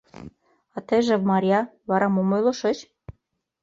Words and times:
—А 0.75 0.77
тыйже, 0.87 1.15
Марья, 1.29 1.61
вара 1.89 2.07
мом 2.09 2.29
ойлышыч? 2.35 2.77